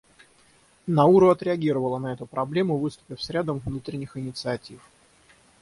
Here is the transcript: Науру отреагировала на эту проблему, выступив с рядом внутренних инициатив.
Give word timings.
Науру 0.87 1.29
отреагировала 1.29 1.99
на 1.99 2.13
эту 2.13 2.25
проблему, 2.25 2.75
выступив 2.79 3.21
с 3.21 3.29
рядом 3.29 3.59
внутренних 3.59 4.17
инициатив. 4.17 4.81